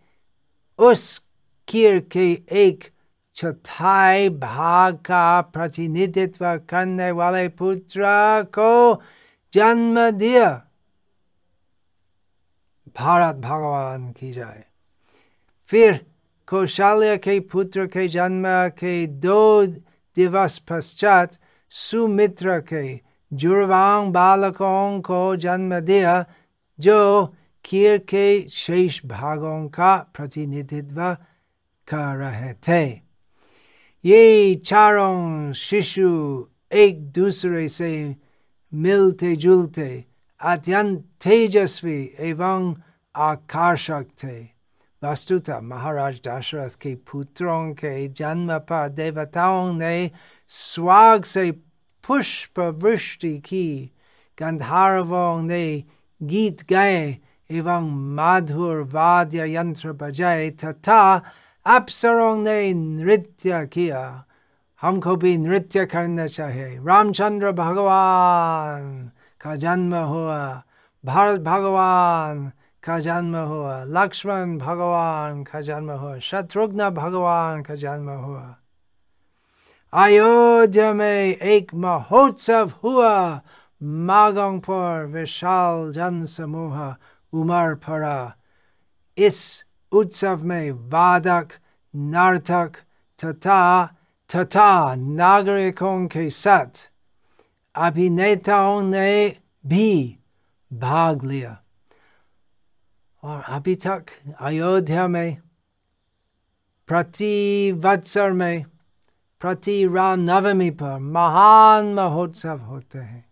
उस 0.79 1.28
कीर 1.69 1.99
के 2.11 2.31
एक 2.63 2.83
चौथाई 3.35 4.29
भाग 4.29 4.95
का 5.05 5.41
प्रतिनिधित्व 5.53 6.45
करने 6.69 7.09
वाले 7.19 7.47
पुत्र 7.59 8.03
को 8.57 8.71
जन्म 9.53 10.09
दिया 10.17 10.49
भारत 12.97 13.35
भगवान 13.35 14.11
की 14.11 14.31
जाए 14.33 14.63
फिर 15.69 15.99
कौशल्य 16.47 17.17
के 17.17 17.39
पुत्र 17.51 17.85
के 17.87 18.07
जन्म 18.07 18.43
के 18.79 18.95
दो 19.25 19.65
दिवस 20.15 20.57
पश्चात 20.69 21.37
सुमित्र 21.71 22.59
के 22.73 22.83
जुड़वांग 23.31 24.11
बालकों 24.13 24.99
को 25.01 25.35
जन्म 25.45 25.79
दिया 25.79 26.23
जो 26.79 26.99
कीर 27.65 27.97
के 28.09 28.27
शेष 28.49 28.99
भागों 29.05 29.67
का 29.69 29.95
प्रतिनिधित्व 30.15 31.01
कर 31.89 32.15
रहे 32.15 32.53
थे 32.67 32.83
ये 34.05 34.55
चारों 34.65 35.53
शिशु 35.53 36.09
एक 36.73 37.01
दूसरे 37.11 37.67
से 37.69 37.91
मिलते 38.73 39.35
जुलते 39.35 39.89
अत्यंत 40.39 41.03
तेजस्वी 41.23 41.99
एवं 42.19 42.73
आकर्षक 43.15 44.05
थे 44.23 44.39
वस्तुतः 45.01 45.59
महाराज 45.61 46.19
दशरथ 46.27 46.75
के 46.81 46.93
पुत्रों 47.11 47.73
के 47.73 48.07
जन्म 48.13 48.57
पर 48.69 48.87
देवताओं 48.89 49.73
ने 49.73 50.11
स्वाग 50.49 51.23
से 51.23 51.51
पुष्प 52.03 52.59
वृष्टि 52.83 53.37
की 53.39 53.69
गंधर्वों 54.37 55.41
ने 55.43 55.65
गीत 56.21 56.63
गाए 56.69 57.17
एवं 57.49 57.89
माधुर 58.15 58.81
वाद्य 58.91 59.53
यंत्र 59.53 59.91
बजाए 59.93 60.49
तथा 60.63 61.01
अप्सरों 61.65 62.35
ने 62.37 62.73
नृत्य 62.73 63.65
किया 63.73 64.03
हमको 64.81 65.15
भी 65.15 65.37
नृत्य 65.37 65.85
करना 65.85 66.25
चाहिए 66.27 66.77
रामचंद्र 66.87 67.51
भगवान 67.51 69.11
का 69.41 69.55
जन्म 69.55 69.95
हुआ 69.95 70.39
भारत 71.03 71.39
भगवान 71.41 72.51
का 72.83 72.99
जन्म 72.99 73.35
हुआ 73.35 73.83
लक्ष्मण 73.87 74.57
भगवान 74.57 75.43
का 75.43 75.61
जन्म 75.61 75.91
हुआ 75.91 76.17
शत्रुघ्न 76.19 76.89
भगवान 76.89 77.61
का 77.63 77.75
जन्म 77.75 78.09
हुआ 78.09 78.55
अयोध्या 79.93 80.91
में 80.93 81.35
एक 81.35 81.73
महोत्सव 81.75 82.71
हुआ 82.83 83.41
मागों 84.07 84.59
पर 84.59 85.05
विशाल 85.05 85.91
जन 85.91 86.25
समूह 86.25 86.77
उमर 87.33 87.73
पड़ा 87.87 88.19
इस 89.17 89.39
उत्सव 89.91 90.43
में 90.43 90.71
वादक 90.89 91.53
नाटक 91.93 92.77
तथा 93.19 93.85
तथा 94.29 94.95
नागरिकों 94.95 96.07
के 96.07 96.29
साथ 96.29 96.89
अभिनेताओं 97.75 98.81
ने 98.81 99.35
भी 99.67 100.17
भाग 100.71 101.23
लिया 101.25 101.57
और 103.23 103.41
अभी 103.47 103.75
तक 103.75 104.05
अयोध्या 104.41 105.07
में 105.07 105.37
प्रति 106.87 107.71
वत्सर 107.85 108.31
में 108.31 108.65
प्रति 109.41 109.83
राम 109.95 110.19
नवमी 110.19 110.69
पर 110.79 110.97
महान 110.99 111.93
महोत्सव 111.93 112.59
होते 112.59 112.99
हैं 112.99 113.25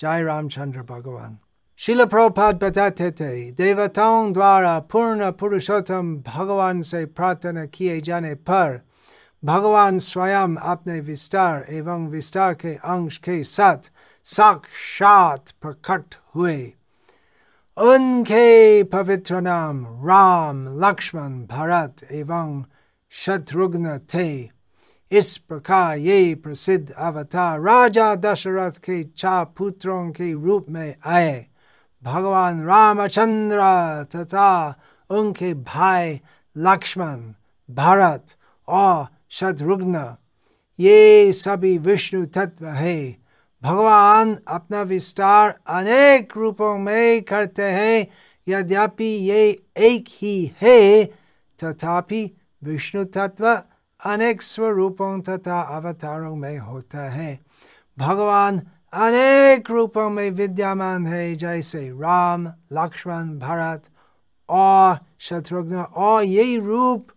जय 0.00 0.22
रामचंद्र 0.22 0.82
भगवान 0.82 1.38
शिल 1.82 2.04
प्रभुपाद 2.04 2.56
बताते 2.56 3.10
थे 3.10 3.34
देवताओं 3.50 4.32
द्वारा 4.32 4.78
पूर्ण 4.92 5.30
पुरुषोत्तम 5.30 6.14
भगवान 6.26 6.82
से 6.82 7.04
प्रार्थना 7.08 7.64
किए 7.66 8.00
जाने 8.00 8.34
पर 8.48 8.78
भगवान 9.42 9.98
स्वयं 9.98 10.54
अपने 10.72 11.00
विस्तार 11.00 11.66
एवं 11.70 12.06
विस्तार 12.08 12.54
के 12.54 12.74
अंश 12.74 13.18
के 13.18 13.42
साथ 13.46 13.90
साक्षात 14.26 15.50
प्रकट 15.62 16.14
हुए 16.34 16.56
उनके 17.76 18.82
पवित्र 18.92 19.40
नाम 19.40 19.84
राम 20.08 20.64
लक्ष्मण 20.84 21.38
भरत 21.50 22.06
एवं 22.12 22.64
शत्रुघ्न 23.12 23.98
थे 24.14 24.30
इस 25.10 25.36
प्रकार 25.48 25.96
ये 25.98 26.34
प्रसिद्ध 26.34 26.90
अवतार 26.90 27.60
राजा 27.60 28.14
दशरथ 28.24 28.84
के 28.84 29.02
चार 29.04 29.44
पुत्रों 29.58 30.10
के 30.10 30.32
रूप 30.34 30.66
में 30.70 30.94
आए 31.06 31.46
भगवान 32.02 32.62
रामचंद्र 32.64 33.60
तथा 34.14 34.50
उनके 35.10 35.52
भाई 35.54 36.20
लक्ष्मण 36.56 37.20
भरत 37.68 38.36
और 38.68 39.06
शत्रुघ्न 39.30 40.04
ये 40.78 41.32
सभी 41.32 41.76
विष्णु 41.78 42.24
तत्व 42.26 42.66
है 42.66 42.98
भगवान 43.62 44.36
अपना 44.48 44.82
विस्तार 44.82 45.58
अनेक 45.70 46.36
रूपों 46.36 46.76
में 46.78 47.22
करते 47.22 47.70
हैं 47.70 48.06
यद्यपि 48.46 49.10
ये 49.28 49.42
एक 49.88 50.04
ही 50.12 50.34
है 50.62 51.04
तथापि 51.58 52.24
विष्णु 52.62 53.04
तत्व 53.16 53.46
अनेक 54.00 54.42
स्वरूपों 54.42 55.18
तथा 55.20 55.60
अवतारों 55.76 56.34
में 56.36 56.58
होता 56.58 57.08
है 57.10 57.38
भगवान 57.98 58.60
अनेक 58.94 59.70
रूपों 59.70 60.10
में 60.10 60.30
विद्यमान 60.30 61.06
है, 61.06 61.34
जैसे 61.34 61.88
राम, 61.88 62.46
लक्ष्मण, 62.48 63.38
भरत, 63.38 63.82
और 64.48 64.98
शत्रुघ्न, 65.18 65.76
और 65.76 66.24
यही 66.24 66.58
रूप 66.58 67.08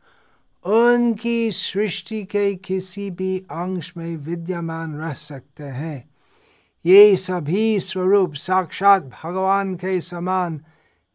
उनकी 0.65 1.51
सृष्टि 1.51 2.23
के 2.23 2.55
किसी 2.55 3.11
भी 3.11 3.39
अंश 3.39 3.93
में 3.97 4.17
विद्यमान 4.17 4.95
रह 4.95 5.13
सकते 5.13 5.63
हैं। 5.63 6.09
ये 6.85 7.15
सभी 7.15 7.79
स्वरूप 7.79 8.33
साक्षात 8.33 9.03
भगवान 9.03 9.75
के 9.75 10.01
समान 10.01 10.61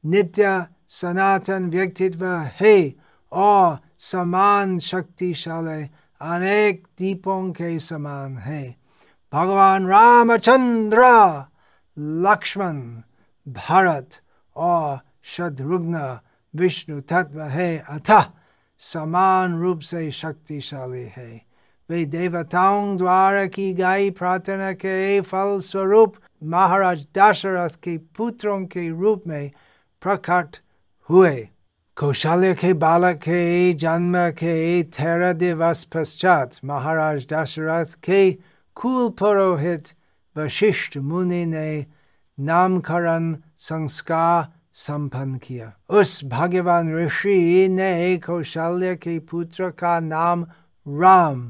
नित्य, 0.07 0.67
सनातन 0.89 1.71
व्यक्तित्व 1.71 2.27
है, 2.27 2.95
और 3.33 3.79
समान 3.99 4.79
शक्तिशाली 4.79 5.83
अनेक 6.21 6.87
दीपों 6.99 7.51
के 7.51 7.79
समान 7.79 8.39
है। 8.39 8.80
भगवान 9.33 9.87
रामचंद्र, 9.87 10.99
लक्ष्मण, 11.99 12.81
भरत 13.53 14.11
और 14.57 14.99
शत्रुघ्न, 15.23 16.19
विष्णु 16.57 17.01
तत्व 17.01 17.43
है। 17.43 17.85
अतः 17.89 18.25
समान 18.79 19.61
रूप 19.61 19.81
से 19.81 20.11
शक्तिशाली 20.11 21.13
है। 21.17 21.43
वे 21.91 22.05
देवताओं 22.05 22.97
द्वारा 22.97 23.47
की 23.47 23.75
गई 23.75 24.11
प्रार्थना 24.11 24.73
के 24.73 25.21
फल 25.21 25.59
स्वरूप 25.59 26.15
महाराज 26.45 27.07
दशरथ 27.19 27.69
के 27.69 27.99
पुत्रों 27.99 28.61
के 28.61 29.01
रूप 29.01 29.23
में 29.27 29.51
प्रकट 30.03 30.57
हुए। 31.11 31.49
कौशल्य 31.97 32.55
के 32.55 32.73
बालक 32.73 33.17
के 33.17 33.73
जन्म 33.73 34.31
के 34.31 34.83
तेरह 34.83 35.33
दिवस 35.33 35.85
पश्चात 35.85 36.51
महाराज 36.65 37.27
दशरथ 37.33 37.85
के 37.85 38.50
कुल 38.81 39.09
पुरोहित 39.19 39.89
वशिष्ठ 40.37 40.97
मुनि 40.99 41.45
ने 41.47 41.87
नामकरण 42.39 43.35
संस्कार 43.59 44.47
संपन्न 44.81 45.39
किया 45.39 45.73
उस 45.91 46.21
भाग्यवान 46.25 46.95
ऋषि 46.97 47.69
ने 47.71 48.17
कौशल्य 48.27 48.95
के 48.97 49.19
पुत्र 49.31 49.71
का 49.71 49.99
नाम 50.01 50.47
राम 50.87 51.43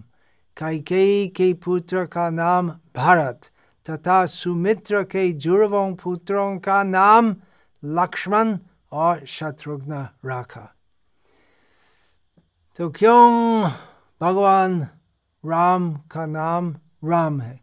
कैकेयी 0.57 1.29
के 1.29 1.53
पुत्र 1.65 2.05
का 2.07 2.29
नाम 2.31 2.69
भारत 2.97 3.51
तथा 3.87 4.25
सुमित्र 4.27 5.03
के 5.05 5.31
जुड़वों 5.33 5.95
पुत्रों 5.95 6.59
का 6.59 6.83
नाम 6.83 7.35
लक्ष्मण 7.83 8.57
और 8.93 9.25
शत्रुघ्न 9.29 10.07
रखा 10.27 10.69
तो 12.79 12.91
क्यों 12.91 13.71
भगवान 14.21 14.81
राम 15.45 15.93
का 16.13 16.27
नाम 16.27 16.75
राम 17.05 17.41
है। 17.41 17.61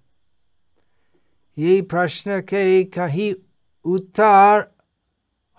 ये 1.58 1.82
प्रश्न 1.82 2.42
के 2.42 2.84
कहीं 2.84 3.34
उत्तर 3.86 4.76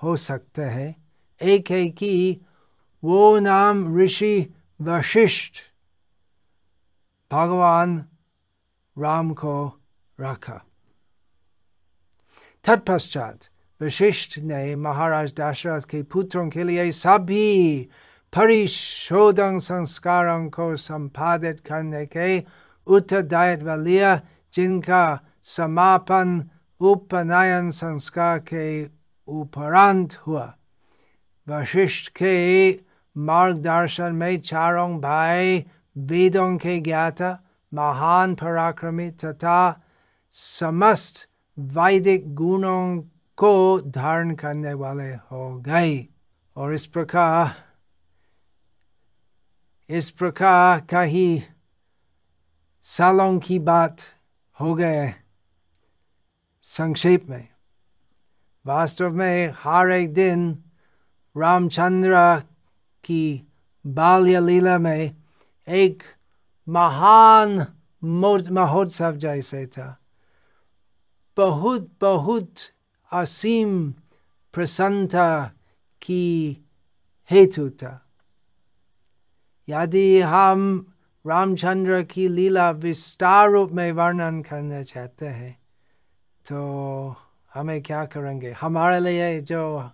हो 0.03 0.17
सकते 0.17 0.63
हैं। 0.63 1.09
एक 1.43 1.71
है 1.71 1.89
कि 1.89 2.41
वो 3.05 3.39
नाम 3.39 3.99
ऋषि 3.99 4.55
वशिष्ठ 4.81 5.55
भगवान 7.33 8.07
राम 8.99 9.35
को 9.35 9.81
रखा। 10.21 10.65
तत्पश्चात 12.65 13.41
वशिष्ठ 13.83 14.39
ने 14.39 14.77
महाराज 14.77 15.35
दशरथ 15.35 15.81
के 15.81 16.03
पुत्रों 16.03 16.49
के 16.51 16.65
लिए 16.65 16.93
सभी 16.93 17.83
परिशोधन 18.37 19.59
संस्कारों 19.59 20.51
को 20.51 20.77
संपादित 20.77 21.61
करने 21.61 22.07
के 22.07 22.41
उत्तरदायित्व 22.89 23.75
लिया 23.85 24.21
जिनका 24.53 25.05
समापन 25.57 26.43
उपनयन 26.81 27.71
संस्कार 27.71 28.39
के 28.53 28.69
उपरांत 29.29 30.15
हुआ 30.27 30.53
वशिष्ठ 31.47 32.09
के 32.17 32.37
मार्गदर्शन 33.17 34.13
में 34.13 34.39
चारों 34.41 34.91
भाई 35.01 35.65
वेदों 35.97 36.57
के 36.59 36.79
ज्ञाता 36.81 37.39
महान 37.73 38.35
पराक्रमी 38.35 39.11
तथा 39.25 39.61
समस्त 40.35 41.27
वैदिक 41.59 42.35
गुणों 42.35 42.85
को 43.39 43.81
धारण 43.91 44.35
करने 44.35 44.73
वाले 44.75 45.11
हो 45.31 45.55
गए 45.67 46.07
और 46.57 46.75
इस 46.75 46.87
प्रकार 46.87 47.55
इस 49.89 50.11
प्रकार 50.11 50.81
का 50.91 51.01
ही 51.03 51.43
सालों 52.91 53.39
की 53.39 53.59
बात 53.59 53.97
हो 54.61 54.75
गए 54.75 55.15
संक्षेप 56.63 57.27
में, 57.29 57.49
वास्तव 58.67 59.11
में 59.11 59.55
हर 59.57 59.91
एक 59.91 60.13
दिन 60.13 60.65
रामचंद्र 61.37 62.43
की 63.05 63.53
बाल्य 63.87 64.41
लीला 64.41 64.79
में 64.79 65.17
एक 65.69 66.03
महान 66.69 67.67
महोत्सव 68.05 69.17
जैसे 69.17 69.67
था। 69.67 69.99
बहुत 71.37 71.91
बहुत 72.01 72.55
असीम 73.13 73.91
प्रसन्नता 74.53 75.53
की 76.03 76.57
हेतु 77.31 77.71
था। 77.71 78.07
यदि 79.69 80.21
हम 80.21 80.93
रामचंद्र 81.27 82.03
की 82.03 82.29
लीला 82.29 82.71
विस्तार 82.71 83.51
रूप 83.51 83.71
में 83.73 83.93
वर्णन 83.93 84.43
करना 84.43 84.83
चाहते 84.83 85.27
हैं। 85.27 85.59
तो 86.49 87.17
हमें 87.55 87.83
क्या 87.83 88.05
करेंगे? 88.05 88.53
हमारे 88.53 89.01
लिए 89.01 89.41
जो, 89.41 89.91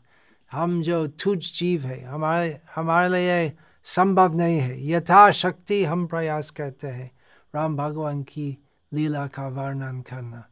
हम 0.53 0.83
जो 0.83 1.07
तुझ 1.07 1.59
जीव 1.59 1.87
है, 1.87 2.05
हमारे 2.05 2.61
हमारे 2.75 3.09
लिए 3.09 3.57
संभव 3.85 4.35
नहीं 4.35 4.59
है। 4.59 4.89
यथाशक्ति 4.89 5.85
हम 5.85 6.07
प्रयास 6.07 6.51
करते 6.51 6.89
हैं 6.89 7.11
राम 7.55 7.77
भगवान 7.77 8.23
की 8.23 8.59
लीला 8.93 9.27
का 9.27 9.49
वर्णन 9.49 10.01
करना। 10.01 10.45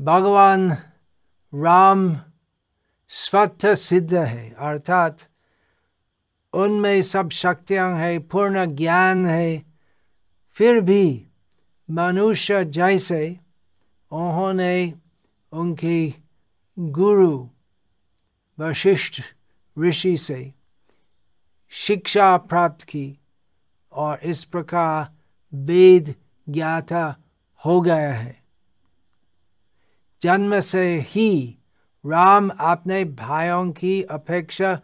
भगवान 0.00 0.72
राम 1.54 2.16
स्वत 3.08 3.66
सिद्ध 3.66 4.14
है, 4.14 4.54
अर्थात 4.58 5.18
उनमें 6.52 7.02
सब 7.02 7.30
शक्तियाँ 7.30 7.96
है, 7.96 8.18
पूर्ण 8.18 8.66
ज्ञान 8.66 9.26
है 9.26 9.67
फिर 10.58 10.80
भी 10.80 11.26
मनुष्य 11.90 12.64
जैसे 12.64 13.40
उन्होंने 14.12 14.94
उनके 15.52 16.14
गुरु 16.78 17.48
वशिष्ठ 18.58 19.22
ऋषि 19.78 20.16
से 20.16 20.54
शिक्षा 21.68 22.36
प्राप्त 22.36 22.84
की 22.84 23.18
और 23.92 24.18
इस 24.18 24.44
प्रकार 24.44 25.12
वेद 25.54 26.14
ज्ञाता 26.48 27.16
हो 27.64 27.80
गया 27.80 28.12
है। 28.12 28.42
जन्म 30.22 30.60
से 30.60 31.00
ही 31.00 31.58
राम 32.06 32.48
अपने 32.48 33.04
भाइयों 33.04 33.72
की 33.72 34.02
अपेक्षा 34.02 34.80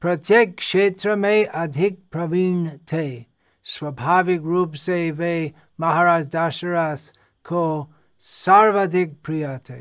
प्रत्येक 0.00 0.56
क्षेत्र 0.56 1.16
में 1.16 1.46
अधिक 1.46 2.02
प्रवीण 2.12 2.68
थे। 2.68 3.29
स्वाभाविक 3.64 4.42
रूप 4.42 4.72
से 4.74 5.10
वे 5.10 5.52
महाराज 5.80 6.26
दशरथ 6.26 7.12
को 7.44 7.92
सर्वाधिक 8.22 9.14
प्रिय 9.24 9.46
थे 9.70 9.80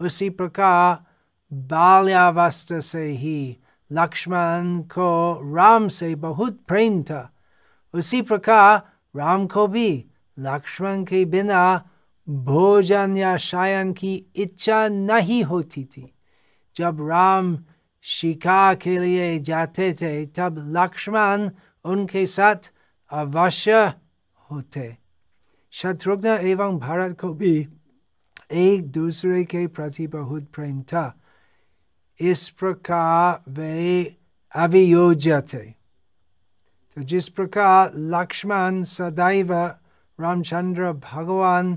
उसी 0.00 0.28
प्रकार 0.30 1.04
बाल्यावस्था 1.52 2.80
से 2.80 3.04
ही 3.12 3.56
लक्ष्मण 3.90 4.78
को 4.94 5.10
राम 5.56 5.88
से 5.88 6.14
बहुत 6.14 6.60
प्रेम 6.68 7.02
था 7.02 7.30
उसी 7.94 8.22
प्रकार 8.22 8.76
राम 9.14 9.46
को 9.46 9.66
भी 9.66 9.90
लक्ष्मण 10.38 11.04
के 11.04 11.24
बिना 11.24 11.64
भोजन 12.28 13.16
या 13.16 13.36
शायन 13.36 13.92
की 13.92 14.14
इच्छा 14.36 14.86
नहीं 14.88 15.42
होती 15.44 15.84
थी 15.84 16.12
जब 16.76 17.06
राम 17.08 17.58
शिकार 18.04 18.74
के 18.74 18.98
लिए 18.98 19.38
जाते 19.40 19.92
थे 19.92 20.26
तब 20.26 20.64
लक्ष्मण 20.76 21.50
उनके 21.84 22.26
साथ 22.26 22.72
अवश्य 23.10 23.92
होते। 24.50 24.96
शत्रुघ्न 25.72 26.28
एवं 26.28 26.78
भारत 26.78 27.16
को 27.20 27.32
भी 27.34 27.68
एक 28.52 28.90
दूसरे 28.92 29.44
के 29.44 29.66
प्रति 29.66 30.06
बहुत 30.06 30.44
प्रेम 30.54 30.82
था। 30.82 31.20
इस 32.20 32.48
प्रकार 32.48 33.50
वे 33.50 34.16
अभियोज्य 34.52 35.40
थे। 35.40 35.64
तो 36.96 37.02
जिस 37.02 37.28
प्रकार 37.28 37.90
लक्ष्मण 37.94 38.82
सदैव 38.82 39.52
रामचंद्र 40.18 40.92
भगवान 40.92 41.74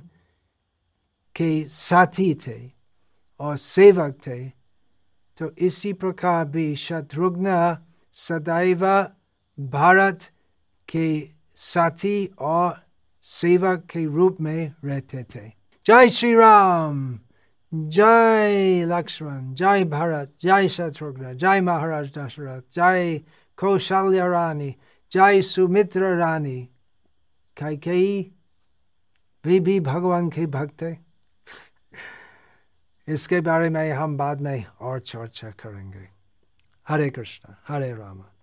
के 1.35 1.63
साथी 1.63 2.33
थे 2.35 2.59
और 3.39 3.57
सेवक 3.57 4.17
थे 4.27 4.49
तो 5.37 5.51
इसी 5.57 5.93
प्रकार 5.93 6.45
भी 6.45 6.75
शत्रुघ्न 6.75 7.77
सदैव 8.13 8.85
भारत 9.59 10.31
के 10.89 11.29
साथी 11.55 12.25
और 12.39 12.81
सेवक 13.23 13.79
के 13.79 14.05
रूप 14.05 14.37
में 14.41 14.73
रहते 14.85 15.23
थे। 15.23 15.51
जय 15.85 16.09
श्री 16.09 16.33
राम 16.33 17.19
जय 17.73 18.85
लक्ष्मण, 18.85 19.53
जय 19.53 19.83
भरत, 19.83 20.33
जय 20.41 20.67
शत्रुघ्न, 20.67 21.37
जय 21.37 21.61
महाराज 21.61 22.11
दशरथ, 22.17 22.61
जय 22.71 23.21
कौशल्य 23.57 24.29
रानी, 24.29 24.75
जय 25.11 25.41
सुमित्र 25.41 26.17
रानी। 26.17 26.69
कई 27.57 27.77
कई 27.77 28.31
वे 29.45 29.59
भी 29.59 29.79
भगवान 29.79 30.29
के 30.29 30.45
भक्त 30.45 30.83
है। 30.83 31.05
इसके 33.07 33.41
बारे 33.41 33.69
में 33.69 33.91
हम 33.91 34.17
बाद 34.17 34.41
में 34.41 34.65
और 34.81 34.99
चर्चा 34.99 35.49
करेंगे। 35.49 36.09
हरे 36.87 37.09
कृष्ण, 37.09 37.53
हरे 37.67 37.91
राम। 37.91 38.23